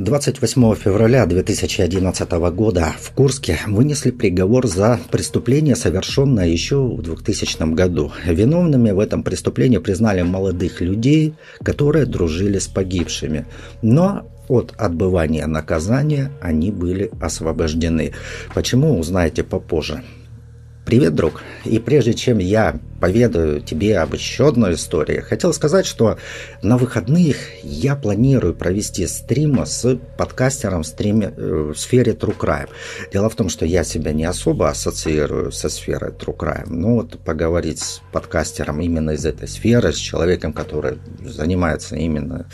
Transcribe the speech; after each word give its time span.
28 0.00 0.74
февраля 0.76 1.26
2011 1.26 2.30
года 2.54 2.94
в 2.98 3.10
Курске 3.10 3.58
вынесли 3.66 4.10
приговор 4.10 4.66
за 4.66 4.98
преступление, 5.10 5.76
совершенное 5.76 6.46
еще 6.46 6.82
в 6.82 7.02
2000 7.02 7.74
году. 7.74 8.10
Виновными 8.24 8.92
в 8.92 8.98
этом 8.98 9.22
преступлении 9.22 9.76
признали 9.76 10.22
молодых 10.22 10.80
людей, 10.80 11.34
которые 11.62 12.06
дружили 12.06 12.58
с 12.58 12.66
погибшими. 12.66 13.44
Но 13.82 14.26
от 14.48 14.72
отбывания 14.78 15.46
наказания 15.46 16.32
они 16.40 16.70
были 16.70 17.10
освобождены. 17.20 18.12
Почему, 18.54 18.98
узнаете 18.98 19.44
попозже. 19.44 20.02
Привет, 20.86 21.14
друг. 21.14 21.42
И 21.66 21.78
прежде 21.78 22.14
чем 22.14 22.38
я 22.38 22.80
поведаю 23.00 23.60
тебе 23.60 23.98
об 23.98 24.14
еще 24.14 24.48
одной 24.48 24.74
истории, 24.74 25.20
хотел 25.20 25.52
сказать, 25.52 25.86
что 25.86 26.18
на 26.62 26.76
выходных 26.76 27.36
я 27.62 27.96
планирую 27.96 28.54
провести 28.54 29.06
стрим 29.06 29.64
с 29.64 29.98
подкастером 30.16 30.82
в, 30.82 30.86
стриме, 30.86 31.32
э, 31.36 31.72
в 31.74 31.78
сфере 31.78 32.12
True 32.12 32.36
Crime. 32.36 32.68
Дело 33.12 33.30
в 33.30 33.34
том, 33.34 33.48
что 33.48 33.64
я 33.64 33.84
себя 33.84 34.12
не 34.12 34.24
особо 34.24 34.68
ассоциирую 34.68 35.50
со 35.52 35.68
сферой 35.68 36.12
True 36.12 36.36
Crime. 36.36 36.68
Но 36.68 36.96
вот 36.96 37.18
поговорить 37.20 37.80
с 37.80 38.02
подкастером 38.12 38.80
именно 38.80 39.12
из 39.12 39.24
этой 39.24 39.48
сферы, 39.48 39.92
с 39.92 39.96
человеком, 39.96 40.52
который 40.52 40.98
занимается 41.24 41.96
именно 41.96 42.46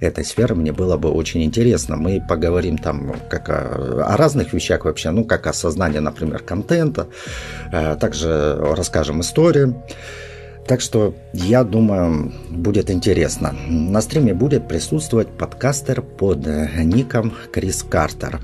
этой 0.00 0.24
сферой, 0.24 0.58
мне 0.58 0.72
было 0.72 0.96
бы 0.96 1.10
очень 1.10 1.42
интересно. 1.44 1.96
Мы 1.96 2.22
поговорим 2.26 2.78
там 2.78 3.14
как 3.30 3.48
о, 3.48 4.04
о 4.04 4.16
разных 4.16 4.52
вещах 4.52 4.84
вообще, 4.84 5.10
ну, 5.10 5.24
как 5.24 5.46
о 5.46 5.52
создании, 5.52 5.98
например, 5.98 6.40
контента, 6.40 7.08
э, 7.72 7.96
также 7.96 8.56
расскажем 8.60 9.20
историю. 9.20 9.82
Так 10.66 10.80
что, 10.80 11.14
я 11.34 11.62
думаю, 11.62 12.32
будет 12.50 12.90
интересно. 12.90 13.54
На 13.68 14.00
стриме 14.00 14.32
будет 14.32 14.66
присутствовать 14.66 15.28
подкастер 15.28 16.00
под 16.00 16.46
ником 16.46 17.34
Крис 17.52 17.82
Картер. 17.82 18.40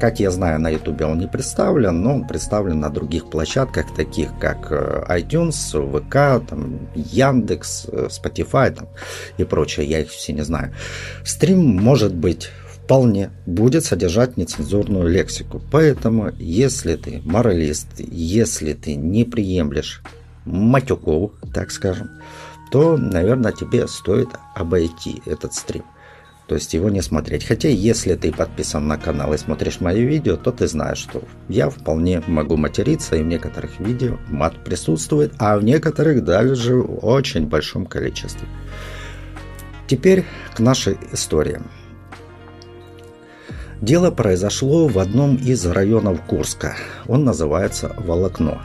Как 0.00 0.18
я 0.18 0.30
знаю, 0.30 0.58
на 0.58 0.70
ютубе 0.70 1.04
он 1.04 1.18
не 1.18 1.28
представлен, 1.28 2.00
но 2.00 2.14
он 2.14 2.26
представлен 2.26 2.80
на 2.80 2.88
других 2.88 3.28
площадках, 3.28 3.94
таких 3.94 4.30
как 4.38 4.72
э, 4.72 5.04
iTunes, 5.10 5.52
ВК, 5.76 6.42
там, 6.48 6.88
Яндекс, 6.94 7.86
э, 7.92 8.08
Spotify 8.08 8.70
там, 8.70 8.88
и 9.36 9.44
прочее. 9.44 9.86
Я 9.86 10.00
их 10.00 10.08
все 10.08 10.32
не 10.32 10.40
знаю. 10.40 10.72
Стрим 11.22 11.60
может 11.76 12.14
быть 12.14 12.48
вполне 12.82 13.30
будет 13.44 13.84
содержать 13.84 14.38
нецензурную 14.38 15.06
лексику. 15.06 15.60
Поэтому, 15.70 16.32
если 16.38 16.96
ты 16.96 17.20
моралист, 17.22 17.88
если 17.98 18.72
ты 18.72 18.94
не 18.94 19.24
приемлешь 19.24 20.02
матюков, 20.44 21.32
так 21.52 21.70
скажем, 21.70 22.10
то, 22.70 22.96
наверное, 22.96 23.52
тебе 23.52 23.88
стоит 23.88 24.28
обойти 24.54 25.22
этот 25.26 25.54
стрим. 25.54 25.84
То 26.46 26.56
есть 26.56 26.74
его 26.74 26.90
не 26.90 27.00
смотреть. 27.00 27.44
Хотя, 27.44 27.68
если 27.68 28.16
ты 28.16 28.32
подписан 28.32 28.88
на 28.88 28.98
канал 28.98 29.32
и 29.32 29.38
смотришь 29.38 29.80
мои 29.80 30.04
видео, 30.04 30.36
то 30.36 30.50
ты 30.50 30.66
знаешь, 30.66 30.98
что 30.98 31.22
я 31.48 31.70
вполне 31.70 32.24
могу 32.26 32.56
материться, 32.56 33.14
и 33.14 33.22
в 33.22 33.26
некоторых 33.26 33.78
видео 33.78 34.18
мат 34.28 34.64
присутствует, 34.64 35.32
а 35.38 35.56
в 35.56 35.62
некоторых 35.62 36.24
даже 36.24 36.74
в 36.74 37.06
очень 37.06 37.46
большом 37.46 37.86
количестве. 37.86 38.48
Теперь 39.86 40.24
к 40.54 40.58
нашей 40.58 40.98
истории. 41.12 41.60
Дело 43.80 44.10
произошло 44.10 44.88
в 44.88 44.98
одном 44.98 45.36
из 45.36 45.64
районов 45.66 46.20
Курска. 46.22 46.74
Он 47.06 47.24
называется 47.24 47.94
Волокно. 47.96 48.60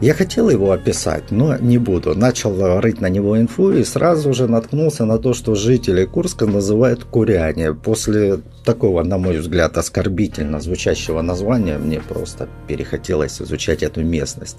Я 0.00 0.12
хотел 0.12 0.50
его 0.50 0.72
описать, 0.72 1.30
но 1.30 1.56
не 1.56 1.78
буду. 1.78 2.14
Начал 2.14 2.80
рыть 2.80 3.00
на 3.00 3.08
него 3.08 3.38
инфу 3.38 3.72
и 3.72 3.82
сразу 3.82 4.34
же 4.34 4.46
наткнулся 4.46 5.06
на 5.06 5.18
то, 5.18 5.32
что 5.32 5.54
жители 5.54 6.04
Курска 6.04 6.44
называют 6.44 7.04
куряне. 7.04 7.72
После 7.72 8.40
такого, 8.64 9.02
на 9.02 9.16
мой 9.16 9.38
взгляд, 9.38 9.78
оскорбительно 9.78 10.60
звучащего 10.60 11.22
названия 11.22 11.78
мне 11.78 12.00
просто 12.00 12.46
перехотелось 12.68 13.40
изучать 13.40 13.82
эту 13.82 14.02
местность. 14.02 14.58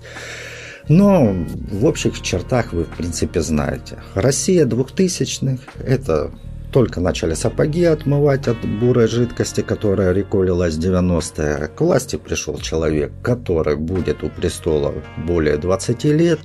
Но 0.90 1.36
в 1.72 1.86
общих 1.86 2.20
чертах 2.22 2.74
вы, 2.74 2.86
в 2.86 2.98
принципе, 2.98 3.42
знаете. 3.42 3.98
Россия 4.16 4.66
2000-х– 4.66 5.62
это 5.86 6.32
только 6.72 7.00
начали 7.00 7.34
сапоги 7.34 7.84
отмывать 7.86 8.48
от 8.48 8.58
бурой 8.66 9.08
жидкости, 9.08 9.62
которая 9.62 10.12
реколилась 10.12 10.76
в 10.76 10.80
90-е. 10.80 11.68
К 11.68 11.82
власти 11.82 12.18
пришел 12.18 12.58
человек, 12.58 13.12
который 13.22 13.76
будет 13.76 14.24
у 14.24 14.30
престола 14.30 14.94
более 15.18 15.58
20 15.58 16.04
лет. 16.06 16.40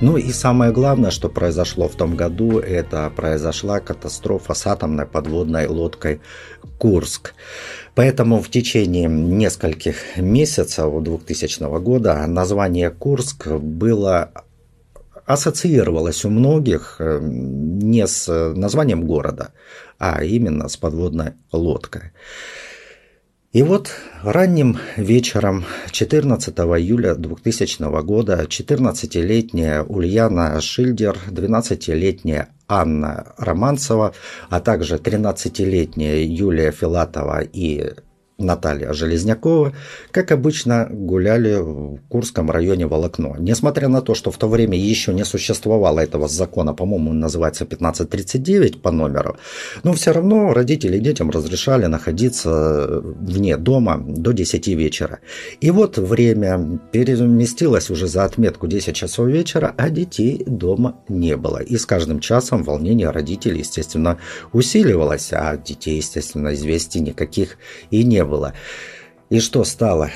Ну 0.00 0.16
и 0.16 0.32
самое 0.32 0.72
главное, 0.72 1.10
что 1.10 1.28
произошло 1.28 1.88
в 1.88 1.94
том 1.94 2.16
году, 2.16 2.58
это 2.58 3.10
произошла 3.14 3.80
катастрофа 3.80 4.54
с 4.54 4.66
атомной 4.66 5.06
подводной 5.06 5.66
лодкой 5.66 6.20
«Курск». 6.78 7.34
Поэтому 7.94 8.40
в 8.40 8.48
течение 8.48 9.08
нескольких 9.08 10.16
месяцев 10.16 11.02
2000 11.02 11.80
года 11.80 12.26
название 12.26 12.90
Курск 12.90 13.48
было 13.48 14.30
ассоциировалась 15.32 16.24
у 16.24 16.30
многих 16.30 16.96
э, 16.98 17.18
не 17.22 18.06
с 18.06 18.28
названием 18.54 19.06
города, 19.06 19.52
а 19.98 20.22
именно 20.24 20.68
с 20.68 20.76
подводной 20.76 21.32
лодкой. 21.52 22.12
И 23.52 23.64
вот 23.64 23.90
ранним 24.22 24.78
вечером 24.96 25.64
14 25.90 26.56
июля 26.56 27.16
2000 27.16 28.02
года 28.02 28.44
14-летняя 28.48 29.82
Ульяна 29.82 30.60
Шильдер, 30.60 31.18
12-летняя 31.28 32.50
Анна 32.68 33.34
Романцева, 33.38 34.14
а 34.50 34.60
также 34.60 34.96
13-летняя 34.96 36.22
Юлия 36.24 36.70
Филатова 36.70 37.40
и 37.40 37.94
Наталья 38.40 38.92
Железнякова, 38.92 39.72
как 40.10 40.32
обычно, 40.32 40.88
гуляли 40.90 41.56
в 41.60 41.98
Курском 42.08 42.50
районе 42.50 42.86
Волокно. 42.86 43.36
Несмотря 43.38 43.88
на 43.88 44.00
то, 44.00 44.14
что 44.14 44.30
в 44.30 44.38
то 44.38 44.48
время 44.48 44.78
еще 44.78 45.12
не 45.14 45.24
существовало 45.24 46.00
этого 46.00 46.28
закона, 46.28 46.74
по-моему, 46.74 47.12
называется 47.12 47.64
1539 47.64 48.82
по 48.82 48.90
номеру, 48.90 49.36
но 49.84 49.92
все 49.92 50.12
равно 50.12 50.52
родители 50.52 50.98
детям 50.98 51.30
разрешали 51.30 51.86
находиться 51.86 53.02
вне 53.02 53.56
дома 53.56 54.02
до 54.04 54.32
10 54.32 54.68
вечера. 54.68 55.20
И 55.60 55.70
вот 55.70 55.98
время 55.98 56.80
переместилось 56.92 57.90
уже 57.90 58.06
за 58.06 58.24
отметку 58.24 58.66
10 58.66 58.94
часов 58.96 59.28
вечера, 59.28 59.74
а 59.76 59.90
детей 59.90 60.42
дома 60.46 60.96
не 61.08 61.36
было. 61.36 61.58
И 61.58 61.76
с 61.76 61.86
каждым 61.86 62.20
часом 62.20 62.64
волнение 62.64 63.10
родителей, 63.10 63.60
естественно, 63.60 64.18
усиливалось, 64.52 65.32
а 65.32 65.56
детей, 65.56 65.96
естественно, 65.96 66.54
известий 66.54 67.00
никаких 67.00 67.58
и 67.90 68.04
не 68.04 68.24
было 68.24 68.29
было. 68.30 68.54
И 69.28 69.40
что 69.40 69.64
стало 69.64 70.10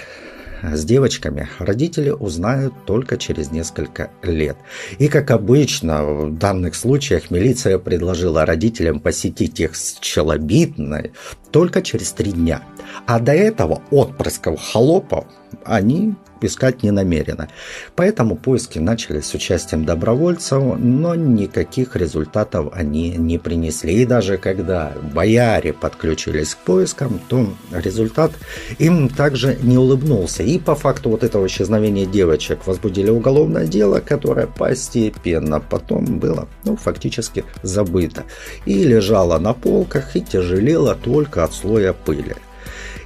с 0.62 0.84
девочками, 0.84 1.48
родители 1.58 2.10
узнают 2.10 2.72
только 2.86 3.18
через 3.18 3.50
несколько 3.50 4.10
лет. 4.22 4.56
И, 4.98 5.08
как 5.08 5.30
обычно, 5.30 6.04
в 6.04 6.38
данных 6.38 6.74
случаях 6.74 7.30
милиция 7.30 7.78
предложила 7.78 8.46
родителям 8.46 9.00
посетить 9.00 9.60
их 9.60 9.76
с 9.76 9.98
челобитной 10.00 11.12
только 11.54 11.82
через 11.82 12.10
три 12.10 12.32
дня. 12.32 12.62
А 13.06 13.20
до 13.20 13.32
этого 13.32 13.80
отпрысков 13.92 14.60
холопов 14.60 15.24
они 15.64 16.16
искать 16.40 16.82
не 16.82 16.90
намерена. 16.90 17.48
Поэтому 17.96 18.36
поиски 18.36 18.78
начались 18.78 19.26
с 19.26 19.34
участием 19.34 19.84
добровольцев, 19.84 20.62
но 20.78 21.14
никаких 21.14 21.96
результатов 21.96 22.72
они 22.72 23.10
не 23.10 23.38
принесли. 23.38 23.94
И 23.94 24.06
даже 24.06 24.36
когда 24.36 24.92
бояре 25.14 25.72
подключились 25.72 26.54
к 26.54 26.58
поискам, 26.58 27.20
то 27.28 27.46
результат 27.72 28.32
им 28.78 29.08
также 29.08 29.56
не 29.62 29.78
улыбнулся. 29.78 30.42
И 30.42 30.58
по 30.58 30.74
факту 30.74 31.10
вот 31.10 31.24
этого 31.24 31.46
исчезновения 31.46 32.06
девочек 32.06 32.66
возбудили 32.66 33.10
уголовное 33.10 33.66
дело, 33.66 34.00
которое 34.00 34.46
постепенно 34.46 35.60
потом 35.60 36.18
было 36.18 36.48
ну, 36.64 36.76
фактически 36.76 37.44
забыто. 37.62 38.24
И 38.66 38.84
лежало 38.84 39.38
на 39.38 39.54
полках 39.54 40.16
и 40.16 40.20
тяжелело 40.20 40.94
только 40.94 41.43
от 41.44 41.54
слоя 41.54 41.92
пыли. 41.92 42.36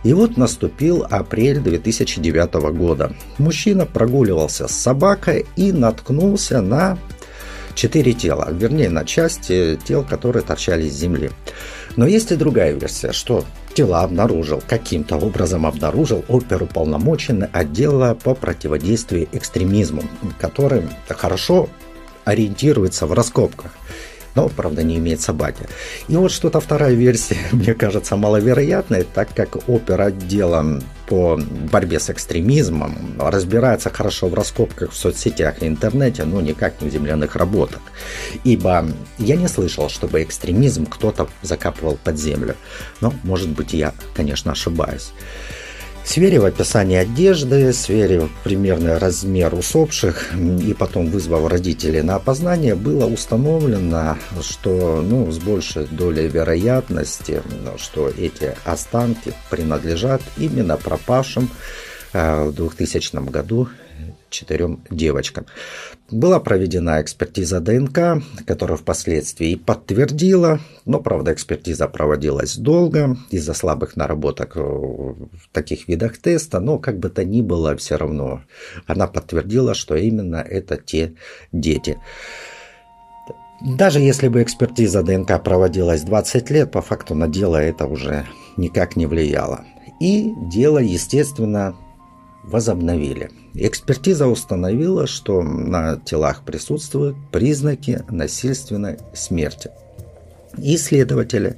И 0.05 0.12
вот 0.12 0.37
наступил 0.37 1.05
апрель 1.09 1.59
2009 1.59 2.55
года. 2.73 3.12
Мужчина 3.39 3.85
прогуливался 3.85 4.69
с 4.69 4.73
собакой 4.73 5.47
и 5.57 5.73
наткнулся 5.73 6.61
на 6.62 6.99
четыре 7.75 8.12
тела, 8.12 8.49
вернее 8.51 8.91
на 8.91 9.05
части 9.05 9.79
тел, 9.85 10.05
которые 10.05 10.43
торчали 10.43 10.85
из 10.85 10.95
земли. 10.95 11.31
Но 11.97 12.07
есть 12.07 12.33
и 12.33 12.37
другая 12.37 12.73
версия, 12.73 13.12
что 13.12 13.45
тела 13.75 14.03
обнаружил, 14.03 14.62
каким-то 14.67 15.17
образом 15.17 15.67
обнаружил 15.67 16.25
оперуполномоченный 16.29 17.49
отдела 17.53 18.15
по 18.15 18.35
противодействию 18.35 19.29
экстремизму, 19.33 20.03
который 20.41 20.83
хорошо 21.09 21.69
ориентируется 22.25 23.07
в 23.07 23.12
раскопках 23.12 23.73
но, 24.35 24.49
правда, 24.49 24.83
не 24.83 24.99
имеет 24.99 25.21
собаки. 25.21 25.65
И 26.09 26.17
вот 26.17 26.33
что-то 26.33 26.61
вторая 26.61 26.95
версия, 26.95 27.39
мне 27.53 27.75
кажется, 27.75 28.17
маловероятной, 28.17 29.05
так 29.05 29.35
как 29.35 29.69
опера 29.69 30.07
отдела 30.07 30.81
по 31.07 31.41
борьбе 31.73 31.99
с 31.99 32.11
экстремизмом, 32.11 33.17
разбирается 33.19 33.91
хорошо 33.91 34.29
в 34.29 34.35
раскопках 34.35 34.93
в 34.93 34.97
соцсетях 34.97 35.63
и 35.63 35.67
интернете, 35.67 36.25
но 36.25 36.41
никак 36.41 36.81
не 36.81 36.89
в 36.89 36.93
земляных 36.93 37.37
работах. 37.37 37.81
Ибо 38.45 38.87
я 39.19 39.37
не 39.37 39.49
слышал, 39.49 39.89
чтобы 39.89 40.23
экстремизм 40.23 40.87
кто-то 40.87 41.29
закапывал 41.43 41.99
под 42.03 42.19
землю. 42.19 42.57
Но, 43.01 43.13
может 43.25 43.49
быть, 43.49 43.73
я, 43.73 43.93
конечно, 44.15 44.53
ошибаюсь. 44.53 45.13
Сверив 46.09 46.45
описание 46.45 47.01
одежды, 47.01 47.71
сверив 47.75 48.31
примерный 48.43 48.97
размер 48.97 49.55
усопших 49.55 50.33
и 50.35 50.73
потом 50.73 51.11
вызвав 51.11 51.47
родителей 51.51 52.01
на 52.01 52.15
опознание, 52.15 52.75
было 52.75 53.05
установлено, 53.05 54.17
что 54.41 55.03
ну, 55.03 55.31
с 55.31 55.39
большей 55.39 55.85
долей 55.85 56.27
вероятности, 56.27 57.43
что 57.77 58.09
эти 58.09 58.57
останки 58.65 59.35
принадлежат 59.51 60.23
именно 60.39 60.79
пропавшим 60.79 61.51
э, 62.15 62.45
в 62.47 62.55
2000 62.55 63.31
году 63.31 63.69
четырем 64.31 64.85
девочкам. 64.91 65.47
Была 66.11 66.41
проведена 66.41 67.01
экспертиза 67.03 67.61
ДНК, 67.61 68.23
которая 68.47 68.79
впоследствии 68.79 69.55
подтвердила, 69.57 70.61
но, 70.85 71.01
правда, 71.01 71.33
экспертиза 71.33 71.87
проводилась 71.89 72.57
долго 72.57 73.17
из-за 73.31 73.55
слабых 73.55 73.97
наработок 73.97 74.57
в 74.57 75.29
таких 75.53 75.89
видах 75.89 76.19
теста, 76.19 76.61
но 76.61 76.79
как 76.79 76.99
бы 76.99 77.11
то 77.11 77.25
ни 77.25 77.43
было, 77.43 77.77
все 77.77 77.97
равно 77.97 78.43
она 78.87 79.07
подтвердила, 79.07 79.75
что 79.75 79.97
именно 79.97 80.37
это 80.37 80.77
те 80.77 81.15
дети. 81.53 81.99
Даже 83.61 83.99
если 83.99 84.29
бы 84.29 84.43
экспертиза 84.43 85.03
ДНК 85.03 85.43
проводилась 85.43 86.03
20 86.03 86.51
лет, 86.51 86.71
по 86.71 86.81
факту 86.81 87.15
на 87.15 87.27
дело 87.27 87.57
это 87.57 87.87
уже 87.87 88.27
никак 88.57 88.95
не 88.95 89.07
влияло. 89.07 89.65
И 90.01 90.33
дело, 90.49 90.79
естественно, 90.79 91.75
возобновили. 92.49 93.31
Экспертиза 93.55 94.27
установила, 94.27 95.06
что 95.06 95.43
на 95.43 95.97
телах 95.97 96.45
присутствуют 96.45 97.17
признаки 97.31 98.03
насильственной 98.11 98.99
смерти. 99.15 99.71
Исследователи 100.56 101.56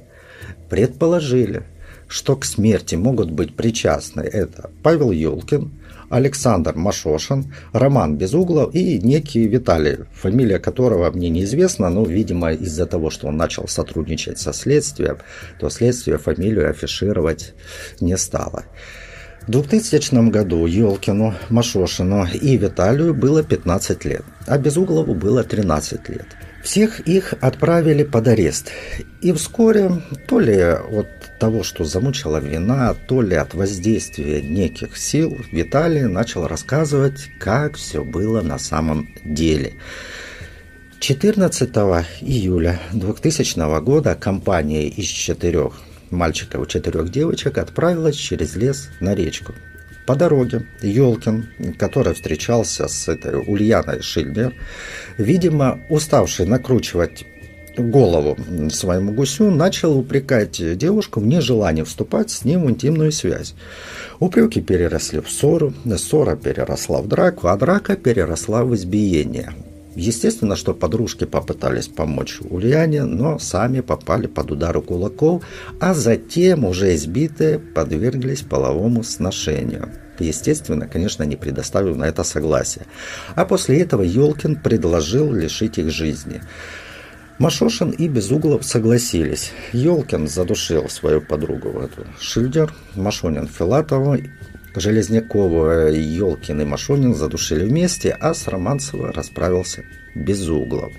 предположили, 0.69 1.63
что 2.07 2.35
к 2.35 2.45
смерти 2.45 2.95
могут 2.95 3.31
быть 3.31 3.55
причастны 3.55 4.21
это 4.21 4.69
Павел 4.83 5.11
Ёлкин, 5.11 5.71
Александр 6.09 6.75
Машошин, 6.75 7.53
Роман 7.71 8.17
Безуглов 8.17 8.75
и 8.75 8.99
некий 8.99 9.47
Виталий, 9.47 9.99
фамилия 10.11 10.59
которого 10.59 11.09
мне 11.11 11.29
неизвестна, 11.29 11.89
но, 11.89 12.03
видимо, 12.03 12.51
из-за 12.51 12.85
того, 12.85 13.09
что 13.09 13.27
он 13.27 13.37
начал 13.37 13.65
сотрудничать 13.69 14.37
со 14.37 14.51
следствием, 14.51 15.19
то 15.57 15.69
следствие 15.69 16.17
фамилию 16.17 16.69
афишировать 16.69 17.53
не 18.01 18.17
стало. 18.17 18.65
В 19.51 19.53
2000 19.53 20.29
году 20.29 20.65
Елкину, 20.65 21.35
Машошину 21.49 22.25
и 22.25 22.55
Виталию 22.55 23.13
было 23.13 23.43
15 23.43 24.05
лет, 24.05 24.23
а 24.47 24.57
Безуглову 24.57 25.13
было 25.13 25.43
13 25.43 26.07
лет. 26.07 26.25
Всех 26.63 27.01
их 27.01 27.33
отправили 27.41 28.03
под 28.05 28.29
арест. 28.29 28.71
И 29.19 29.33
вскоре, 29.33 29.91
то 30.29 30.39
ли 30.39 30.57
от 30.57 31.37
того, 31.37 31.63
что 31.63 31.83
замучила 31.83 32.37
вина, 32.37 32.95
то 33.09 33.21
ли 33.21 33.35
от 33.35 33.53
воздействия 33.53 34.41
неких 34.41 34.95
сил, 34.95 35.37
Виталий 35.51 36.03
начал 36.03 36.47
рассказывать, 36.47 37.29
как 37.37 37.75
все 37.75 38.05
было 38.05 38.39
на 38.39 38.57
самом 38.57 39.09
деле. 39.25 39.73
14 41.01 41.69
июля 42.21 42.79
2000 42.93 43.81
года 43.81 44.15
компания 44.15 44.87
из 44.87 45.07
четырех 45.07 45.73
мальчиков 46.11 46.65
и 46.65 46.69
четырех 46.69 47.09
девочек 47.09 47.57
отправилась 47.57 48.15
через 48.15 48.55
лес 48.55 48.89
на 48.99 49.15
речку. 49.15 49.53
По 50.05 50.15
дороге 50.15 50.65
Ёлкин, 50.81 51.75
который 51.77 52.13
встречался 52.13 52.87
с 52.87 53.07
этой 53.07 53.35
Ульяной 53.35 54.01
Шильбер, 54.01 54.53
видимо, 55.17 55.79
уставший 55.89 56.45
накручивать 56.45 57.25
голову 57.77 58.37
своему 58.71 59.13
гусю, 59.13 59.51
начал 59.51 59.97
упрекать 59.97 60.77
девушку 60.77 61.19
в 61.19 61.25
нежелании 61.25 61.83
вступать 61.83 62.29
с 62.31 62.43
ним 62.43 62.65
в 62.65 62.69
интимную 62.69 63.11
связь. 63.11 63.53
Упреки 64.19 64.61
переросли 64.61 65.21
в 65.21 65.29
ссору, 65.29 65.73
ссора 65.97 66.35
переросла 66.35 67.01
в 67.01 67.07
драку, 67.07 67.47
а 67.47 67.55
драка 67.55 67.95
переросла 67.95 68.65
в 68.65 68.75
избиение. 68.75 69.53
Естественно, 69.95 70.55
что 70.55 70.73
подружки 70.73 71.25
попытались 71.25 71.87
помочь 71.87 72.39
Ульяне, 72.41 73.03
но 73.03 73.39
сами 73.39 73.81
попали 73.81 74.27
под 74.27 74.51
удары 74.51 74.81
кулаков, 74.81 75.43
а 75.79 75.93
затем, 75.93 76.63
уже 76.63 76.95
избитые, 76.95 77.59
подверглись 77.59 78.41
половому 78.41 79.03
сношению. 79.03 79.89
Естественно, 80.19 80.87
конечно, 80.87 81.23
не 81.23 81.35
предоставив 81.35 81.97
на 81.97 82.05
это 82.05 82.23
согласия. 82.23 82.85
А 83.35 83.45
после 83.45 83.81
этого 83.81 84.03
Ёлкин 84.03 84.57
предложил 84.57 85.33
лишить 85.33 85.77
их 85.77 85.89
жизни. 85.89 86.41
Машошин 87.37 87.89
и 87.89 88.07
Безуглов 88.07 88.63
согласились. 88.63 89.51
Ёлкин 89.73 90.27
задушил 90.27 90.87
свою 90.89 91.21
подругу, 91.21 91.69
эту 91.81 92.05
Шильдер, 92.19 92.73
Машонин 92.95 93.47
Филатову 93.47 94.17
Железнякову 94.75 95.69
Ёлкин 95.91 96.61
и 96.61 96.65
Машонин 96.65 97.13
задушили 97.13 97.65
вместе, 97.65 98.11
а 98.11 98.33
с 98.33 98.47
Романцева 98.47 99.11
расправился 99.11 99.83
без 100.15 100.47
углов. 100.47 100.93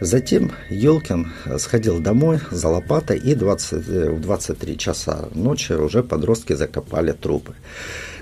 Затем 0.00 0.52
Ёлкин 0.68 1.32
сходил 1.58 2.00
домой 2.00 2.40
за 2.50 2.68
лопатой 2.68 3.18
и 3.18 3.34
20, 3.34 3.88
э, 3.88 4.10
в 4.10 4.20
23 4.20 4.76
часа 4.76 5.28
ночи 5.32 5.72
уже 5.72 6.02
подростки 6.02 6.52
закопали 6.52 7.12
трупы. 7.12 7.54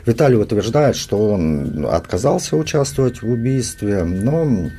Виталий 0.07 0.37
утверждает, 0.37 0.97
что 0.97 1.33
он 1.33 1.87
отказался 1.87 2.57
участвовать 2.57 3.23
в 3.23 3.31
убийстве, 3.31 4.05
но 4.05 4.71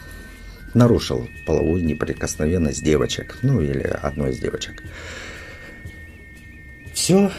нарушил 0.74 1.28
половую 1.46 1.84
неприкосновенность 1.84 2.84
девочек, 2.84 3.38
ну 3.42 3.60
или 3.60 3.84
одной 4.02 4.32
из 4.32 4.40
девочек. 4.40 4.84
Все 6.94 7.32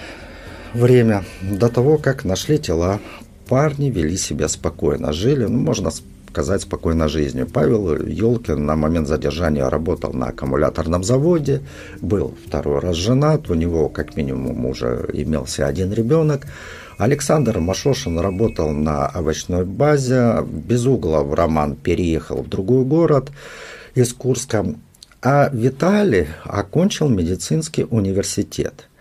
время 0.75 1.25
до 1.43 1.69
того, 1.69 1.99
как 1.99 2.25
нашли 2.25 2.59
тела, 2.59 3.01
парни 3.49 3.91
вели 3.91 4.17
себя 4.17 4.49
спокойно, 4.49 5.13
жили, 5.13 5.45
ну, 5.45 5.59
можно 5.59 5.91
сказать, 6.37 6.63
спокойно 6.63 7.09
жизнью. 7.09 7.49
Павел 7.51 7.97
Ёлкин 7.97 8.67
на 8.67 8.77
момент 8.77 9.09
задержания 9.09 9.69
работал 9.71 10.13
на 10.13 10.27
аккумуляторном 10.27 11.03
заводе, 11.03 11.63
был 12.01 12.35
второй 12.47 12.81
раз 12.81 12.97
женат, 12.97 13.49
у 13.49 13.55
него 13.55 13.89
как 13.89 14.17
минимум 14.17 14.67
уже 14.67 15.09
имелся 15.15 15.67
один 15.67 15.93
ребенок. 15.93 16.47
Александр 16.99 17.59
Машошин 17.61 18.19
работал 18.19 18.71
на 18.73 19.07
овощной 19.07 19.65
базе, 19.65 20.45
без 20.47 20.85
угла 20.87 21.23
в 21.23 21.33
Роман 21.35 21.75
переехал 21.75 22.43
в 22.43 22.49
другой 22.49 22.85
город 22.85 23.31
из 23.95 24.13
Курска, 24.13 24.67
а 25.23 25.49
Виталий 25.53 26.27
окончил 26.45 27.09
медицинский 27.09 27.87
университет– 27.89 28.89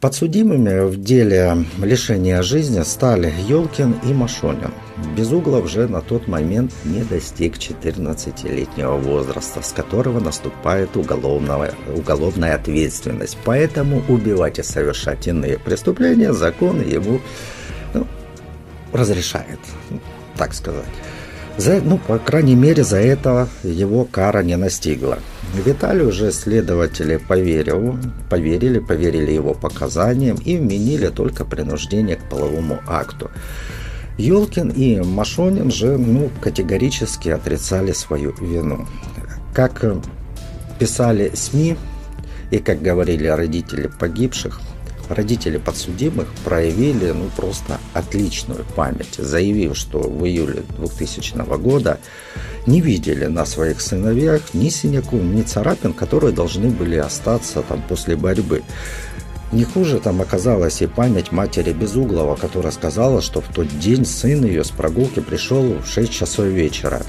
Подсудимыми 0.00 0.86
в 0.86 1.02
деле 1.02 1.64
лишения 1.78 2.42
жизни 2.42 2.82
стали 2.82 3.32
Ёлкин 3.48 3.94
и 4.04 4.12
Машонин. 4.12 4.74
Безуглов 5.16 5.70
же 5.70 5.88
на 5.88 6.02
тот 6.02 6.28
момент 6.28 6.70
не 6.84 7.02
достиг 7.02 7.56
14-летнего 7.56 8.98
возраста, 8.98 9.62
с 9.62 9.72
которого 9.72 10.20
наступает 10.20 10.94
уголовная, 10.98 11.72
уголовная 11.94 12.56
ответственность. 12.56 13.38
Поэтому 13.46 14.02
убивать 14.08 14.58
и 14.58 14.62
совершать 14.62 15.26
иные 15.28 15.58
преступления 15.58 16.34
закон 16.34 16.82
ему 16.82 17.22
ну, 17.94 18.06
разрешает, 18.92 19.60
так 20.36 20.52
сказать. 20.52 20.84
За, 21.58 21.80
ну, 21.80 21.98
по 21.98 22.18
крайней 22.18 22.54
мере, 22.54 22.84
за 22.84 22.98
это 22.98 23.48
его 23.62 24.04
кара 24.04 24.42
не 24.42 24.56
настигла. 24.56 25.18
Виталию 25.54 26.12
же 26.12 26.30
следователи 26.32 27.16
поверил, 27.16 27.98
поверили, 28.28 28.78
поверили 28.78 29.30
его 29.30 29.54
показаниям 29.54 30.36
и 30.36 30.58
вменили 30.58 31.08
только 31.08 31.44
принуждение 31.44 32.16
к 32.16 32.28
половому 32.28 32.80
акту. 32.86 33.30
Ёлкин 34.18 34.68
и 34.70 35.00
Машонин 35.00 35.70
же 35.70 35.96
ну, 35.96 36.30
категорически 36.40 37.30
отрицали 37.30 37.92
свою 37.92 38.34
вину. 38.40 38.86
Как 39.54 39.82
писали 40.78 41.32
СМИ 41.34 41.76
и 42.50 42.58
как 42.58 42.82
говорили 42.82 43.28
родители 43.28 43.90
погибших, 43.98 44.60
родители 45.08 45.58
подсудимых 45.58 46.28
проявили 46.44 47.10
ну, 47.10 47.30
просто 47.36 47.78
отличную 47.94 48.64
память, 48.74 49.14
заявив, 49.18 49.76
что 49.76 50.00
в 50.00 50.26
июле 50.26 50.62
2000 50.78 51.58
года 51.58 51.98
не 52.66 52.80
видели 52.80 53.26
на 53.26 53.46
своих 53.46 53.80
сыновьях 53.80 54.54
ни 54.54 54.68
синяков, 54.68 55.22
ни 55.22 55.42
царапин, 55.42 55.92
которые 55.92 56.32
должны 56.32 56.68
были 56.68 56.96
остаться 56.96 57.62
там 57.62 57.82
после 57.88 58.16
борьбы. 58.16 58.62
Не 59.52 59.62
хуже 59.62 60.00
там 60.00 60.20
оказалась 60.20 60.82
и 60.82 60.88
память 60.88 61.30
матери 61.30 61.72
Безуглова, 61.72 62.34
которая 62.34 62.72
сказала, 62.72 63.22
что 63.22 63.40
в 63.40 63.46
тот 63.54 63.68
день 63.78 64.04
сын 64.04 64.44
ее 64.44 64.64
с 64.64 64.70
прогулки 64.70 65.20
пришел 65.20 65.78
в 65.78 65.86
6 65.86 66.12
часов 66.12 66.46
вечера. 66.46 67.02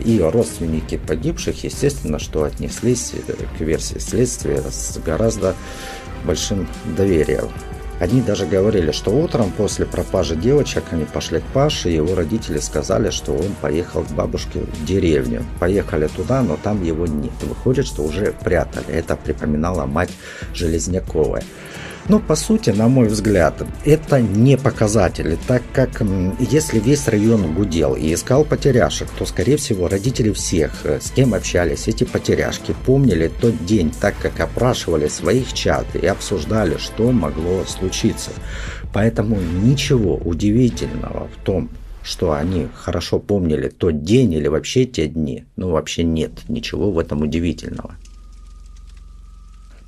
И 0.00 0.18
родственники 0.20 0.96
погибших, 0.96 1.62
естественно, 1.64 2.18
что 2.18 2.44
отнеслись 2.44 3.12
к 3.58 3.60
версии 3.60 3.98
следствия 3.98 4.62
с 4.70 4.98
гораздо 4.98 5.54
большим 6.24 6.66
доверием. 6.96 7.48
Они 8.00 8.20
даже 8.20 8.44
говорили, 8.44 8.90
что 8.90 9.12
утром 9.12 9.52
после 9.52 9.86
пропажи 9.86 10.34
девочек 10.34 10.82
они 10.90 11.04
пошли 11.04 11.38
к 11.38 11.44
Паше, 11.44 11.90
и 11.90 11.94
его 11.94 12.14
родители 12.14 12.58
сказали, 12.58 13.10
что 13.10 13.32
он 13.32 13.54
поехал 13.60 14.02
к 14.02 14.10
бабушке 14.10 14.60
в 14.60 14.84
деревню. 14.84 15.44
Поехали 15.60 16.08
туда, 16.08 16.42
но 16.42 16.56
там 16.60 16.82
его 16.82 17.06
нет. 17.06 17.32
Выходит, 17.42 17.86
что 17.86 18.02
уже 18.02 18.34
прятали. 18.44 18.88
Это 18.88 19.16
припоминала 19.16 19.86
мать 19.86 20.10
Железняковая. 20.54 21.44
Но 22.08 22.20
по 22.20 22.36
сути, 22.36 22.70
на 22.70 22.88
мой 22.88 23.08
взгляд, 23.08 23.62
это 23.84 24.20
не 24.20 24.58
показатели, 24.58 25.38
так 25.46 25.62
как 25.72 26.02
если 26.38 26.78
весь 26.78 27.08
район 27.08 27.54
гудел 27.54 27.94
и 27.94 28.12
искал 28.12 28.44
потеряшек, 28.44 29.08
то, 29.18 29.24
скорее 29.24 29.56
всего, 29.56 29.88
родители 29.88 30.30
всех, 30.30 30.84
э, 30.84 31.00
с 31.00 31.10
кем 31.10 31.32
общались 31.32 31.88
эти 31.88 32.04
потеряшки, 32.04 32.74
помнили 32.84 33.28
тот 33.40 33.64
день, 33.64 33.90
так 34.00 34.14
как 34.20 34.38
опрашивали 34.40 35.08
своих 35.08 35.54
чат 35.54 35.86
и 35.94 36.06
обсуждали, 36.06 36.76
что 36.76 37.10
могло 37.10 37.64
случиться. 37.64 38.32
Поэтому 38.92 39.38
ничего 39.40 40.16
удивительного 40.16 41.28
в 41.28 41.44
том, 41.44 41.70
что 42.02 42.32
они 42.32 42.68
хорошо 42.74 43.18
помнили 43.18 43.68
тот 43.68 44.04
день 44.04 44.34
или 44.34 44.46
вообще 44.46 44.84
те 44.84 45.06
дни, 45.06 45.44
ну 45.56 45.70
вообще 45.70 46.04
нет 46.04 46.32
ничего 46.48 46.90
в 46.90 46.98
этом 46.98 47.22
удивительного. 47.22 47.96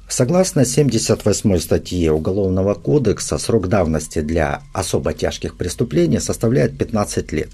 Согласно 0.08 0.64
78 0.64 1.58
статье 1.58 2.12
Уголовного 2.12 2.75
кодекса, 2.75 3.38
срок 3.38 3.68
давности 3.68 4.20
для 4.20 4.62
особо 4.72 5.12
тяжких 5.12 5.56
преступлений 5.56 6.20
составляет 6.20 6.78
15 6.78 7.32
лет. 7.32 7.50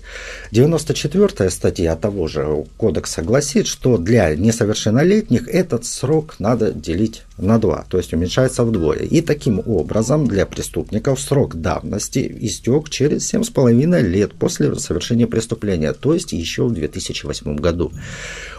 94 0.50 1.48
статья 1.50 1.96
того 1.96 2.28
же 2.28 2.66
кодекса 2.76 3.22
гласит, 3.22 3.66
что 3.66 3.96
для 3.96 4.34
несовершеннолетних 4.34 5.48
этот 5.48 5.86
срок 5.86 6.36
надо 6.38 6.72
делить 6.72 7.22
на 7.42 7.58
2, 7.58 7.86
то 7.88 7.98
есть 7.98 8.12
уменьшается 8.12 8.64
вдвое. 8.64 8.98
И 8.98 9.20
таким 9.20 9.62
образом 9.66 10.26
для 10.26 10.46
преступников 10.46 11.20
срок 11.20 11.56
давности 11.56 12.36
истек 12.40 12.88
через 12.90 13.32
7,5 13.32 14.00
лет 14.02 14.32
после 14.34 14.74
совершения 14.76 15.26
преступления, 15.26 15.92
то 15.92 16.14
есть 16.14 16.32
еще 16.32 16.66
в 16.66 16.72
2008 16.72 17.56
году. 17.56 17.92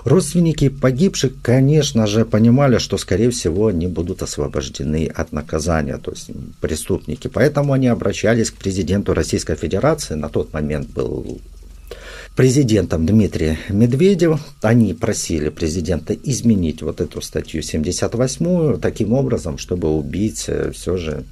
Родственники 0.04 0.70
погибших, 0.70 1.34
конечно 1.42 2.08
же, 2.08 2.26
понимали, 2.26 2.78
что, 2.78 2.98
скорее 2.98 3.30
всего, 3.30 3.68
они 3.68 3.88
будут 3.88 4.22
освобождены 4.22 5.08
от 5.14 5.32
наказания, 5.32 5.98
то 5.98 6.12
есть 6.12 6.30
преступники. 6.62 7.28
Поэтому 7.28 7.74
они 7.74 7.88
обращались 7.88 8.52
к 8.52 8.56
президенту 8.56 9.14
Российской 9.14 9.56
Федерации, 9.56 10.16
на 10.16 10.30
тот 10.30 10.54
момент 10.54 10.90
был 10.90 11.40
президентом 12.36 13.06
Дмитрий 13.06 13.58
Медведев. 13.70 14.40
Они 14.62 14.94
просили 14.94 15.50
президента 15.50 16.14
изменить 16.14 16.82
вот 16.82 17.02
эту 17.02 17.22
статью 17.22 17.62
78 17.62 18.80
таким 18.80 19.14
образом, 19.14 19.58
чтобы 19.58 19.90
убийцы 19.90 20.72
все 20.72 20.98
же 20.98 21.24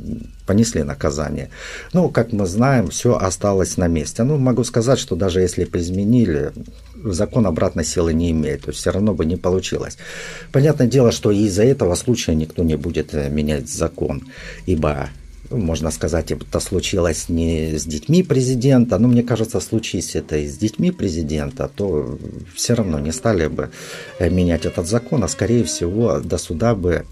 понесли 0.45 0.83
наказание. 0.83 1.49
Ну, 1.93 2.09
как 2.09 2.33
мы 2.33 2.45
знаем, 2.45 2.89
все 2.89 3.15
осталось 3.15 3.77
на 3.77 3.87
месте. 3.87 4.23
Ну, 4.23 4.37
могу 4.37 4.63
сказать, 4.63 4.99
что 4.99 5.15
даже 5.15 5.41
если 5.41 5.65
бы 5.65 5.79
изменили, 5.79 6.51
закон 7.03 7.47
обратной 7.47 7.85
силы 7.85 8.13
не 8.13 8.31
имеет, 8.31 8.61
то 8.61 8.69
есть 8.69 8.79
все 8.79 8.91
равно 8.91 9.13
бы 9.13 9.25
не 9.25 9.37
получилось. 9.37 9.97
Понятное 10.51 10.87
дело, 10.87 11.11
что 11.11 11.31
из-за 11.31 11.63
этого 11.63 11.95
случая 11.95 12.35
никто 12.35 12.63
не 12.63 12.75
будет 12.75 13.13
э, 13.13 13.29
менять 13.29 13.69
закон, 13.69 14.23
ибо 14.65 15.09
можно 15.51 15.91
сказать, 15.91 16.31
это 16.31 16.59
случилось 16.59 17.29
не 17.29 17.77
с 17.77 17.85
детьми 17.85 18.23
президента, 18.23 18.97
но 18.97 19.07
мне 19.07 19.23
кажется, 19.23 19.59
случись 19.59 20.15
это 20.15 20.37
и 20.37 20.47
с 20.47 20.57
детьми 20.57 20.91
президента, 20.91 21.69
то 21.73 22.17
все 22.55 22.73
равно 22.73 22.99
не 22.99 23.11
стали 23.11 23.47
бы 23.47 23.69
э, 24.19 24.29
менять 24.29 24.65
этот 24.65 24.87
закон, 24.87 25.23
а 25.23 25.27
скорее 25.27 25.63
всего 25.63 26.19
до 26.19 26.37
суда 26.37 26.75
бы 26.75 27.05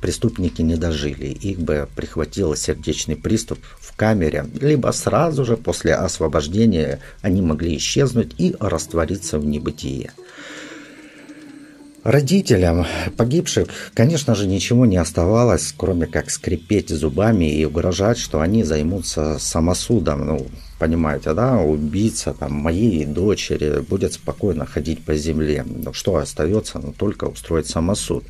преступники 0.00 0.60
не 0.60 0.76
дожили, 0.76 1.28
их 1.28 1.60
бы 1.60 1.88
прихватил 1.96 2.54
сердечный 2.56 3.16
приступ 3.16 3.58
в 3.80 3.96
камере, 3.96 4.46
либо 4.60 4.90
сразу 4.92 5.44
же 5.44 5.56
после 5.56 5.94
освобождения 5.94 7.00
они 7.22 7.40
могли 7.40 7.76
исчезнуть 7.78 8.34
и 8.38 8.54
раствориться 8.60 9.38
в 9.38 9.46
небытие. 9.46 10.12
Родителям 12.04 12.84
погибших, 13.16 13.66
конечно 13.94 14.34
же, 14.34 14.46
ничего 14.46 14.84
не 14.84 14.98
оставалось, 14.98 15.72
кроме 15.74 16.06
как 16.06 16.30
скрипеть 16.30 16.90
зубами 16.90 17.50
и 17.50 17.64
угрожать, 17.64 18.18
что 18.18 18.42
они 18.42 18.62
займутся 18.62 19.38
самосудом. 19.38 20.26
Ну, 20.26 20.46
понимаете, 20.78 21.32
да, 21.32 21.56
убийца 21.56 22.34
там, 22.38 22.52
моей 22.52 23.06
дочери 23.06 23.80
будет 23.80 24.12
спокойно 24.12 24.66
ходить 24.66 25.02
по 25.02 25.14
земле. 25.14 25.64
Ну, 25.66 25.94
что 25.94 26.16
остается? 26.16 26.78
Ну, 26.78 26.92
только 26.92 27.24
устроить 27.24 27.68
самосуд. 27.68 28.24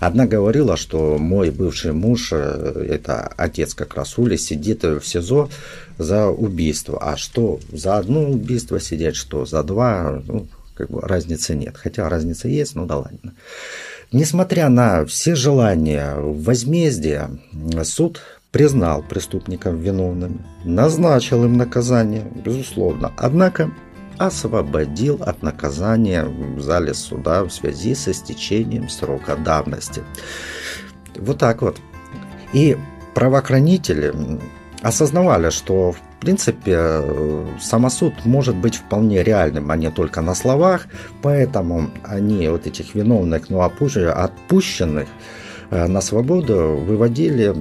Одна 0.00 0.26
говорила, 0.26 0.76
что 0.76 1.16
мой 1.16 1.52
бывший 1.52 1.92
муж, 1.92 2.30
э, 2.32 2.84
это 2.90 3.32
отец 3.36 3.74
как 3.74 3.94
раз 3.94 4.18
Ули, 4.18 4.38
сидит 4.38 4.82
в 4.82 5.02
СИЗО 5.04 5.50
за 5.98 6.26
убийство. 6.26 6.98
А 7.00 7.16
что, 7.16 7.60
за 7.70 7.98
одно 7.98 8.28
убийство 8.28 8.80
сидеть, 8.80 9.14
что 9.14 9.46
за 9.46 9.62
два, 9.62 10.20
ну, 10.26 10.48
как 10.80 10.90
бы 10.90 11.00
разницы 11.02 11.54
нет. 11.54 11.76
Хотя 11.76 12.08
разница 12.08 12.48
есть, 12.48 12.74
ну 12.74 12.86
да 12.86 12.96
ладно. 12.96 13.34
Несмотря 14.12 14.68
на 14.68 15.04
все 15.04 15.34
желания 15.34 16.14
возмездия, 16.16 17.30
суд 17.84 18.22
признал 18.50 19.02
преступников 19.02 19.74
виновными, 19.74 20.44
назначил 20.64 21.44
им 21.44 21.56
наказание, 21.56 22.24
безусловно, 22.44 23.12
однако 23.16 23.70
освободил 24.18 25.22
от 25.22 25.42
наказания 25.42 26.24
в 26.24 26.60
зале 26.60 26.94
суда 26.94 27.44
в 27.44 27.50
связи 27.50 27.94
с 27.94 28.08
истечением 28.08 28.88
срока 28.88 29.36
давности. 29.36 30.02
Вот 31.16 31.38
так 31.38 31.62
вот. 31.62 31.78
И 32.52 32.76
правоохранители 33.14 34.12
осознавали, 34.82 35.50
что 35.50 35.92
в 35.92 36.00
в 36.20 36.22
принципе, 36.22 37.02
самосуд 37.58 38.26
может 38.26 38.54
быть 38.54 38.76
вполне 38.76 39.22
реальным, 39.22 39.70
а 39.70 39.76
не 39.76 39.90
только 39.90 40.20
на 40.20 40.34
словах, 40.34 40.86
поэтому 41.22 41.88
они 42.04 42.46
вот 42.48 42.66
этих 42.66 42.94
виновных, 42.94 43.48
но 43.48 43.62
отпущенных 43.62 45.08
э, 45.70 45.86
на 45.86 46.02
свободу 46.02 46.76
выводили 46.76 47.54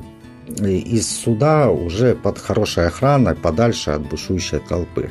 из 0.60 1.08
суда 1.08 1.70
уже 1.72 2.16
под 2.16 2.38
хорошей 2.38 2.88
охраной, 2.88 3.36
подальше 3.36 3.92
от 3.92 4.02
бушующей 4.02 4.60
толпы. 4.60 5.10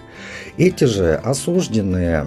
Эти 0.59 0.85
же 0.85 1.15
осужденные 1.15 2.27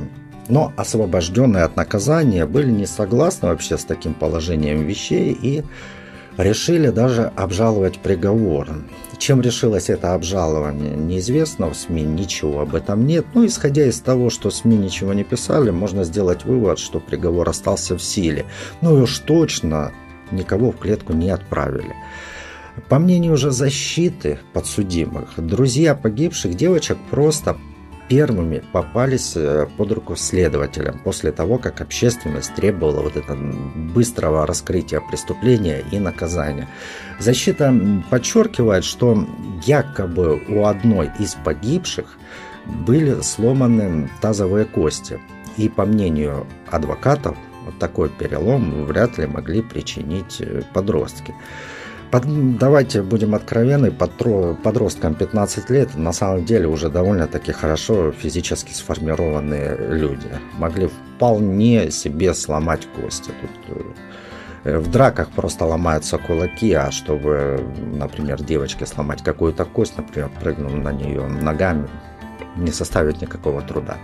но 0.50 0.74
освобожденные 0.76 1.64
от 1.64 1.76
наказания 1.76 2.48
были 2.48 2.72
не 2.72 2.88
согласны 2.88 3.50
вообще 3.50 3.78
с 3.78 3.86
таким 3.86 4.16
положением 4.16 4.88
вещей 4.88 5.38
и 5.40 5.64
решили 6.44 6.90
даже 6.90 7.32
обжаловать 7.36 8.00
приговор. 8.00 8.68
Чем 9.18 9.42
решилось 9.42 9.90
это 9.90 10.14
обжалование, 10.14 10.96
неизвестно, 10.96 11.70
в 11.70 11.76
СМИ 11.76 12.02
ничего 12.04 12.62
об 12.62 12.74
этом 12.76 13.06
нет. 13.06 13.26
Но 13.34 13.46
исходя 13.46 13.86
из 13.86 14.00
того, 14.00 14.30
что 14.30 14.50
СМИ 14.50 14.78
ничего 14.78 15.14
не 15.14 15.24
писали, 15.24 15.70
можно 15.70 16.04
сделать 16.04 16.44
вывод, 16.46 16.80
что 16.80 17.00
приговор 17.00 17.48
остался 17.48 17.98
в 17.98 18.02
силе. 18.02 18.46
Ну 18.82 18.98
и 18.98 19.02
уж 19.02 19.20
точно 19.20 19.92
никого 20.32 20.72
в 20.72 20.78
клетку 20.78 21.14
не 21.14 21.30
отправили. 21.30 21.96
По 22.90 23.00
мнению 23.00 23.34
уже 23.34 23.52
защиты 23.52 24.40
подсудимых, 24.54 25.34
друзья 25.38 25.94
погибших 25.94 26.56
девочек 26.56 26.98
просто 27.10 27.58
первыми 28.12 28.62
попались 28.74 29.38
э, 29.38 29.68
под 29.78 29.94
руку 29.94 30.18
следователям 30.18 31.00
после 31.00 31.32
того, 31.32 31.58
как 31.58 31.80
общественность 31.80 32.54
требовала 32.56 33.04
вот 33.04 33.16
этого 33.16 33.38
быстрого 33.96 34.46
раскрытия 34.46 35.00
преступления 35.00 35.82
и 35.94 35.98
наказания. 35.98 36.68
Защита 37.20 37.74
подчеркивает, 38.10 38.84
что 38.84 39.26
якобы 39.66 40.44
у 40.50 40.66
одной 40.66 41.10
из 41.20 41.36
погибших 41.36 42.18
были 42.86 43.22
сломаны 43.22 44.10
тазовые 44.20 44.66
кости. 44.66 45.18
И 45.56 45.70
по 45.70 45.86
мнению 45.86 46.48
адвокатов, 46.70 47.38
вот 47.64 47.80
такой 47.80 48.10
перелом 48.10 48.84
вряд 48.84 49.18
ли 49.20 49.26
могли 49.26 49.62
причинить 49.62 50.42
э, 50.42 50.64
подростки. 50.74 51.34
Под, 52.12 52.58
давайте 52.58 53.04
будем 53.04 53.34
откровенны, 53.36 53.90
подросткам 53.90 55.16
15 55.16 55.70
лет 55.70 55.96
на 55.96 56.12
самом 56.12 56.44
деле 56.44 56.68
уже 56.68 56.90
довольно-таки 56.90 57.54
хорошо 57.54 58.12
физически 58.12 58.74
сформированные 58.74 59.78
люди. 59.78 60.28
Могли 60.58 60.88
вполне 60.88 61.90
себе 61.90 62.34
сломать 62.34 62.86
кости. 62.88 63.32
Тут 63.40 63.86
э, 64.66 64.78
в 64.80 64.92
драках 64.92 65.30
просто 65.30 65.66
ломаются 65.66 66.18
кулаки, 66.18 66.74
а 66.74 66.92
чтобы, 66.92 67.66
например, 67.96 68.44
девочке 68.44 68.86
сломать 68.86 69.24
какую-то 69.24 69.64
кость, 69.64 69.96
например, 69.96 70.30
прыгнув 70.42 70.74
на 70.74 70.92
нее 70.92 71.26
ногами, 71.26 71.88
не 72.58 72.72
составит 72.72 73.22
никакого 73.22 73.62
труда. 73.62 73.98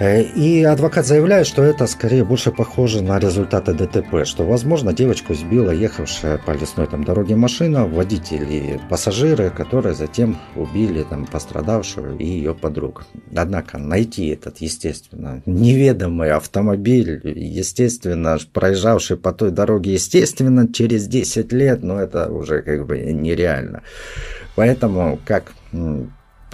Э, 0.00 0.22
и 0.22 0.64
адвокат 0.64 1.06
заявляет, 1.06 1.46
что 1.46 1.62
это 1.62 1.86
скорее 1.86 2.24
больше 2.24 2.50
похоже 2.50 3.00
на 3.00 3.20
результаты 3.20 3.74
ДТП, 3.74 4.24
что, 4.24 4.44
возможно, 4.44 4.92
девочку 4.92 5.34
сбила 5.34 5.70
ехавшая 5.70 6.38
по 6.38 6.50
лесной 6.50 6.88
там, 6.88 7.04
дороге 7.04 7.36
машина, 7.36 7.86
водители, 7.86 8.80
пассажиры, 8.90 9.50
которые 9.50 9.94
затем 9.94 10.36
убили 10.56 11.04
там, 11.08 11.26
пострадавшую 11.26 12.18
и 12.18 12.26
ее 12.26 12.54
подруг. 12.54 13.06
Однако 13.36 13.78
найти 13.78 14.26
этот, 14.28 14.58
естественно, 14.58 15.42
неведомый 15.46 16.32
автомобиль, 16.32 17.20
естественно, 17.24 18.38
проезжавший 18.52 19.16
по 19.16 19.32
той 19.32 19.52
дороге, 19.52 19.92
естественно, 19.92 20.72
через 20.72 21.06
10 21.06 21.52
лет, 21.52 21.84
но 21.84 22.00
это 22.00 22.30
уже 22.32 22.62
как 22.62 22.84
бы 22.86 22.98
нереально. 22.98 23.82
Поэтому, 24.56 25.20
как 25.24 25.52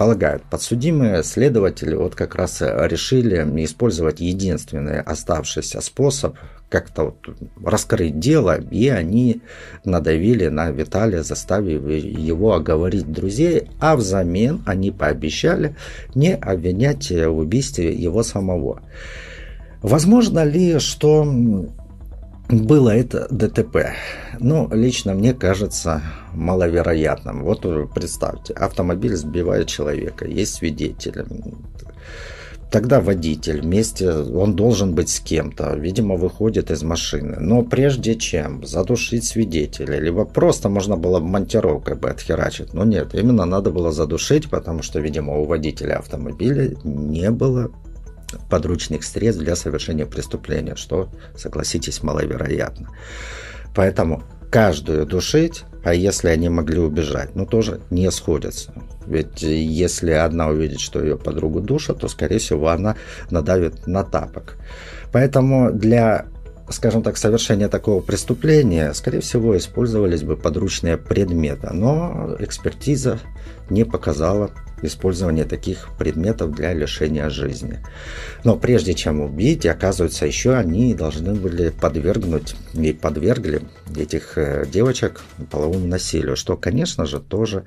полагают 0.01 0.41
подсудимые, 0.49 1.21
следователи 1.21 1.93
вот 1.93 2.15
как 2.15 2.33
раз 2.33 2.61
решили 2.61 3.35
использовать 3.63 4.19
единственный 4.19 4.99
оставшийся 4.99 5.79
способ 5.79 6.37
как-то 6.69 7.03
вот 7.03 7.17
раскрыть 7.63 8.17
дело, 8.17 8.59
и 8.59 8.89
они 8.89 9.43
надавили 9.85 10.47
на 10.47 10.71
Виталия, 10.71 11.21
заставив 11.21 11.87
его 11.87 12.53
оговорить 12.53 13.11
друзей, 13.11 13.69
а 13.79 13.95
взамен 13.95 14.63
они 14.65 14.89
пообещали 14.89 15.75
не 16.15 16.33
обвинять 16.33 17.11
в 17.11 17.37
убийстве 17.37 17.93
его 17.93 18.23
самого. 18.23 18.81
Возможно 19.83 20.43
ли, 20.43 20.79
что 20.79 21.31
было 22.51 22.89
это 22.89 23.27
ДТП. 23.29 23.93
Ну, 24.39 24.67
лично 24.71 25.13
мне 25.13 25.33
кажется 25.33 26.01
маловероятным. 26.33 27.43
Вот 27.43 27.65
представьте, 27.93 28.53
автомобиль 28.53 29.15
сбивает 29.15 29.67
человека, 29.67 30.27
есть 30.27 30.55
свидетели. 30.55 31.25
Тогда 32.71 33.01
водитель 33.01 33.61
вместе, 33.61 34.09
он 34.11 34.55
должен 34.55 34.95
быть 34.95 35.09
с 35.09 35.19
кем-то, 35.19 35.75
видимо, 35.75 36.15
выходит 36.15 36.71
из 36.71 36.83
машины. 36.83 37.35
Но 37.37 37.63
прежде 37.63 38.15
чем 38.15 38.65
задушить 38.65 39.25
свидетеля, 39.25 39.99
либо 39.99 40.23
просто 40.23 40.69
можно 40.69 40.95
было 40.95 41.19
монтировкой 41.19 41.95
бы 41.95 42.09
отхерачить. 42.09 42.73
Но 42.73 42.85
нет, 42.85 43.13
именно 43.13 43.43
надо 43.43 43.71
было 43.71 43.91
задушить, 43.91 44.49
потому 44.49 44.83
что, 44.83 45.01
видимо, 45.01 45.37
у 45.37 45.43
водителя 45.43 45.95
автомобиля 45.97 46.73
не 46.85 47.29
было 47.29 47.71
подручных 48.49 49.03
средств 49.03 49.43
для 49.43 49.55
совершения 49.55 50.05
преступления, 50.05 50.75
что, 50.75 51.09
согласитесь, 51.35 52.03
маловероятно. 52.03 52.89
Поэтому 53.75 54.23
каждую 54.49 55.05
душить, 55.05 55.63
а 55.83 55.93
если 55.93 56.27
они 56.27 56.49
могли 56.49 56.79
убежать, 56.79 57.35
ну 57.35 57.45
тоже 57.45 57.81
не 57.89 58.11
сходятся. 58.11 58.73
Ведь 59.07 59.41
если 59.41 60.11
одна 60.11 60.47
увидит, 60.47 60.79
что 60.79 61.01
ее 61.01 61.17
подругу 61.17 61.61
душат, 61.61 61.99
то, 61.99 62.07
скорее 62.07 62.37
всего, 62.37 62.69
она 62.69 62.95
надавит 63.29 63.87
на 63.87 64.03
тапок. 64.03 64.57
Поэтому 65.11 65.71
для 65.71 66.27
скажем 66.71 67.03
так, 67.03 67.17
совершения 67.17 67.67
такого 67.67 68.01
преступления, 68.01 68.93
скорее 68.93 69.19
всего, 69.19 69.57
использовались 69.57 70.23
бы 70.23 70.37
подручные 70.37 70.97
предметы. 70.97 71.69
Но 71.73 72.35
экспертиза 72.39 73.19
не 73.71 73.85
показала 73.85 74.51
использование 74.81 75.45
таких 75.45 75.89
предметов 75.97 76.51
для 76.53 76.73
лишения 76.73 77.29
жизни. 77.29 77.79
Но 78.43 78.55
прежде 78.55 78.93
чем 78.93 79.21
убить, 79.21 79.65
оказывается, 79.65 80.25
еще 80.25 80.53
они 80.55 80.93
должны 80.93 81.33
были 81.35 81.69
подвергнуть 81.69 82.55
и 82.73 82.93
подвергли 82.93 83.61
этих 83.95 84.37
э, 84.37 84.65
девочек 84.71 85.21
половому 85.49 85.85
насилию, 85.87 86.35
что, 86.35 86.57
конечно 86.57 87.05
же, 87.05 87.19
тоже, 87.19 87.65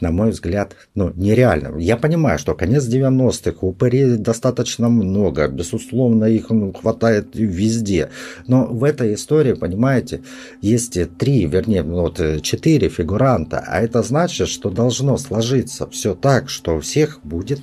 на 0.00 0.10
мой 0.10 0.30
взгляд, 0.30 0.74
ну, 0.94 1.12
нереально. 1.14 1.78
Я 1.78 1.96
понимаю, 1.96 2.38
что 2.38 2.54
конец 2.54 2.84
90-х, 2.84 3.58
упырей 3.60 4.16
достаточно 4.16 4.88
много, 4.88 5.48
безусловно, 5.48 6.24
их 6.24 6.50
ну, 6.50 6.72
хватает 6.72 7.28
везде, 7.34 8.10
но 8.46 8.66
в 8.66 8.84
этой 8.84 9.14
истории, 9.14 9.52
понимаете, 9.52 10.22
есть 10.60 10.98
три, 11.18 11.46
вернее, 11.46 11.82
вот 11.82 12.20
э, 12.20 12.40
четыре 12.40 12.88
фигуранта, 12.88 13.62
а 13.66 13.80
это 13.80 14.02
значит, 14.02 14.48
что 14.48 14.70
должно 14.70 15.16
сложиться 15.18 15.45
все 15.90 16.14
так, 16.14 16.48
что 16.48 16.76
у 16.76 16.80
всех 16.80 17.20
будет, 17.22 17.60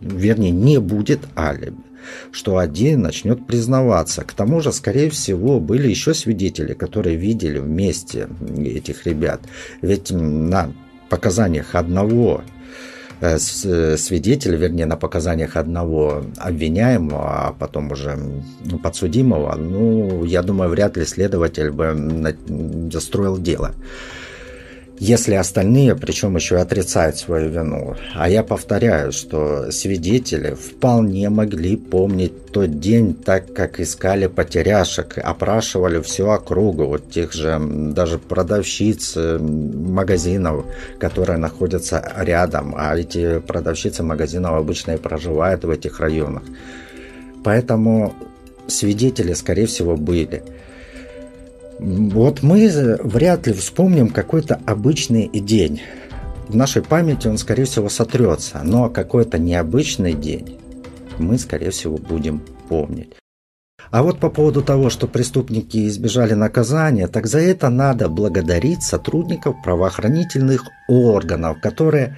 вернее, 0.00 0.50
не 0.50 0.78
будет 0.78 1.20
алиби 1.36 1.76
что 2.30 2.58
один 2.58 3.02
начнет 3.02 3.46
признаваться. 3.46 4.22
К 4.22 4.32
тому 4.32 4.60
же, 4.60 4.72
скорее 4.72 5.10
всего, 5.10 5.60
были 5.60 5.88
еще 5.88 6.14
свидетели, 6.14 6.74
которые 6.74 7.16
видели 7.16 7.58
вместе 7.58 8.28
этих 8.58 9.06
ребят. 9.06 9.40
Ведь 9.82 10.10
на 10.10 10.72
показаниях 11.08 11.74
одного 11.74 12.42
э, 13.20 13.38
свидетеля, 13.38 14.56
вернее, 14.56 14.86
на 14.86 14.96
показаниях 14.96 15.56
одного 15.56 16.24
обвиняемого, 16.36 17.48
а 17.48 17.52
потом 17.52 17.92
уже 17.92 18.18
подсудимого, 18.82 19.54
ну, 19.56 20.24
я 20.24 20.42
думаю, 20.42 20.70
вряд 20.70 20.96
ли 20.96 21.04
следователь 21.04 21.70
бы 21.70 22.36
застроил 22.90 23.38
дело 23.38 23.74
если 24.98 25.34
остальные, 25.34 25.94
причем 25.94 26.36
еще 26.36 26.56
отрицают 26.56 27.16
свою 27.18 27.50
вину. 27.50 27.94
А 28.14 28.28
я 28.28 28.42
повторяю, 28.42 29.12
что 29.12 29.70
свидетели 29.70 30.54
вполне 30.54 31.28
могли 31.28 31.76
помнить 31.76 32.46
тот 32.52 32.80
день 32.80 33.14
так, 33.14 33.52
как 33.52 33.80
искали 33.80 34.26
потеряшек, 34.26 35.18
опрашивали 35.18 36.00
всю 36.00 36.28
округу, 36.28 36.86
вот 36.86 37.10
тех 37.10 37.32
же 37.32 37.60
даже 37.60 38.18
продавщиц 38.18 39.12
э, 39.16 39.38
магазинов, 39.38 40.64
которые 40.98 41.38
находятся 41.38 42.02
рядом, 42.16 42.74
а 42.76 42.96
эти 42.96 43.40
продавщицы 43.40 44.02
магазинов 44.02 44.54
обычно 44.54 44.92
и 44.92 44.98
проживают 44.98 45.64
в 45.64 45.70
этих 45.70 46.00
районах. 46.00 46.42
Поэтому 47.44 48.14
свидетели, 48.66 49.34
скорее 49.34 49.66
всего, 49.66 49.96
были. 49.96 50.42
Вот 51.78 52.42
мы 52.42 52.98
вряд 53.02 53.46
ли 53.46 53.52
вспомним 53.52 54.08
какой-то 54.08 54.60
обычный 54.66 55.28
день. 55.28 55.82
В 56.48 56.56
нашей 56.56 56.82
памяти 56.82 57.28
он, 57.28 57.38
скорее 57.38 57.64
всего, 57.64 57.88
сотрется, 57.88 58.60
но 58.62 58.88
какой-то 58.88 59.38
необычный 59.38 60.14
день 60.14 60.58
мы, 61.18 61.38
скорее 61.38 61.70
всего, 61.70 61.98
будем 61.98 62.40
помнить. 62.68 63.14
А 63.90 64.02
вот 64.02 64.18
по 64.18 64.30
поводу 64.30 64.62
того, 64.62 64.90
что 64.90 65.06
преступники 65.06 65.86
избежали 65.86 66.34
наказания, 66.34 67.08
так 67.08 67.26
за 67.26 67.38
это 67.38 67.68
надо 67.68 68.08
благодарить 68.08 68.82
сотрудников 68.82 69.56
правоохранительных 69.62 70.64
органов, 70.88 71.60
которые 71.60 72.16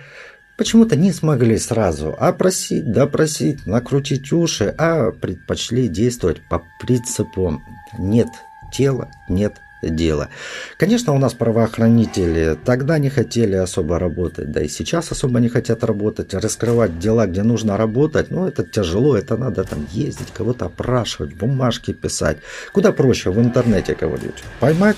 почему-то 0.57 0.97
не 0.97 1.13
смогли 1.13 1.59
сразу 1.59 2.15
опросить, 2.19 2.91
допросить, 2.91 3.67
накрутить 3.67 4.33
уши, 4.33 4.75
а 4.79 5.11
предпочли 5.11 5.89
действовать 5.89 6.41
по 6.49 6.63
принципу 6.81 7.61
«нет 7.99 8.29
тела 8.73 9.09
нет 9.29 9.61
дела. 9.83 10.29
Конечно, 10.77 11.13
у 11.13 11.19
нас 11.19 11.35
правоохранители 11.35 12.59
тогда 12.65 12.99
не 12.99 13.11
хотели 13.11 13.55
особо 13.55 13.99
работать, 13.99 14.51
да 14.51 14.63
и 14.63 14.69
сейчас 14.69 15.13
особо 15.13 15.41
не 15.41 15.49
хотят 15.49 15.85
работать, 15.85 16.35
раскрывать 16.35 16.99
дела, 16.99 17.27
где 17.27 17.43
нужно 17.43 17.77
работать, 17.77 18.31
ну 18.31 18.47
это 18.47 18.65
тяжело, 18.65 19.17
это 19.17 19.37
надо 19.37 19.65
там 19.65 19.87
ездить, 19.93 20.33
кого-то 20.33 20.67
опрашивать, 20.67 21.37
бумажки 21.37 21.93
писать. 21.93 22.39
Куда 22.73 22.93
проще 22.93 23.31
в 23.31 23.39
интернете 23.39 23.95
кого-нибудь 23.95 24.43
поймать, 24.61 24.97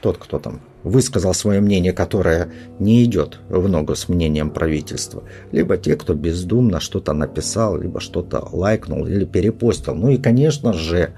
тот, 0.00 0.16
кто 0.16 0.38
там 0.38 0.62
высказал 0.82 1.34
свое 1.34 1.60
мнение, 1.60 1.92
которое 1.92 2.50
не 2.78 3.04
идет 3.04 3.38
в 3.50 3.68
ногу 3.68 3.94
с 3.94 4.08
мнением 4.08 4.50
правительства, 4.50 5.24
либо 5.52 5.76
те, 5.76 5.94
кто 5.94 6.14
бездумно 6.14 6.80
что-то 6.80 7.12
написал, 7.12 7.76
либо 7.76 8.00
что-то 8.00 8.48
лайкнул 8.50 9.06
или 9.06 9.26
перепостил. 9.26 9.94
Ну 9.94 10.10
и, 10.10 10.16
конечно 10.16 10.72
же, 10.72 11.12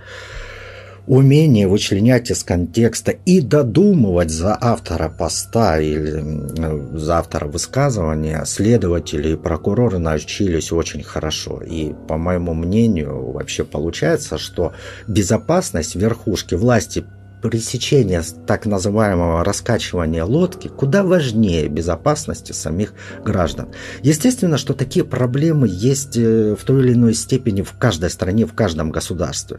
умение 1.07 1.67
вычленять 1.67 2.31
из 2.31 2.45
контекста 2.45 3.13
и 3.13 3.41
додумывать 3.41 4.31
за 4.31 4.57
автора 4.61 5.09
поста 5.09 5.81
или 5.81 6.97
за 6.97 7.19
автора 7.19 7.47
высказывания 7.47 8.45
следователи 8.45 9.33
и 9.33 9.37
прокуроры 9.37 9.99
научились 9.99 10.73
очень 10.73 11.03
хорошо. 11.03 11.61
И, 11.63 11.93
по 12.09 12.17
моему 12.17 12.55
мнению, 12.55 13.33
вообще 13.33 13.65
получается, 13.65 14.39
что 14.39 14.73
безопасность 15.09 15.97
верхушки 15.97 16.55
власти 16.55 17.05
пресечение 17.43 18.23
так 18.47 18.67
называемого 18.67 19.45
раскачивания 19.45 20.25
лодки 20.25 20.69
куда 20.69 21.03
важнее 21.03 21.69
безопасности 21.69 22.53
самих 22.53 22.95
граждан. 23.25 23.69
Естественно, 24.03 24.57
что 24.57 24.75
такие 24.75 25.05
проблемы 25.05 25.69
есть 25.69 26.17
э, 26.17 26.55
в 26.59 26.65
той 26.65 26.85
или 26.85 26.93
иной 26.95 27.15
степени 27.15 27.63
в 27.63 27.73
каждой 27.73 28.11
стране, 28.11 28.47
в 28.47 28.55
каждом 28.55 28.91
государстве. 28.91 29.59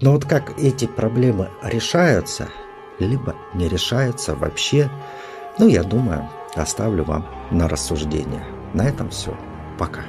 Но 0.00 0.12
вот 0.12 0.26
как 0.26 0.58
эти 0.58 0.86
проблемы 0.86 1.48
решаются, 1.62 2.48
либо 2.98 3.34
не 3.54 3.68
решаются 3.68 4.34
вообще, 4.34 4.90
ну, 5.58 5.66
я 5.66 5.82
думаю, 5.82 6.28
оставлю 6.54 7.04
вам 7.04 7.26
на 7.50 7.68
рассуждение. 7.68 8.44
На 8.74 8.88
этом 8.88 9.10
все. 9.10 9.36
Пока. 9.78 10.02